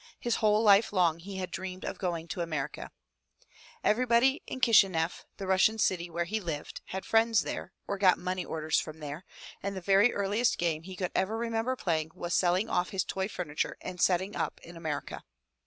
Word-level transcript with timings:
His 0.19 0.37
whole 0.37 0.63
life 0.63 0.91
long 0.91 1.19
he 1.19 1.37
had 1.37 1.51
dreamed 1.51 1.85
of 1.85 1.99
going 1.99 2.27
to 2.29 2.41
America. 2.41 2.89
Everybody 3.83 4.41
in 4.47 4.59
Kishineff, 4.59 5.25
the 5.37 5.45
Russian 5.45 5.77
city 5.77 6.09
where 6.09 6.23
he 6.25 6.39
lived, 6.39 6.81
had 6.85 7.05
friends 7.05 7.41
there, 7.43 7.71
or 7.87 7.99
got 7.99 8.17
money 8.17 8.43
orders 8.43 8.79
from 8.79 8.99
there, 8.99 9.25
and 9.61 9.75
the 9.77 9.79
very 9.79 10.11
earliest 10.11 10.57
game 10.57 10.81
he 10.81 10.95
could 10.95 11.11
ever 11.13 11.37
remember 11.37 11.75
playing 11.75 12.09
was 12.15 12.33
selling 12.33 12.67
off 12.67 12.89
his 12.89 13.03
toy 13.03 13.27
furniture 13.27 13.77
and 13.79 14.01
setting 14.01 14.35
up 14.35 14.59
in 14.63 14.75
America. 14.75 15.21